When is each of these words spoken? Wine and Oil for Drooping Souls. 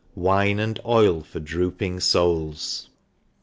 Wine 0.15 0.57
and 0.59 0.79
Oil 0.83 1.21
for 1.21 1.39
Drooping 1.39 1.99
Souls. 1.99 2.89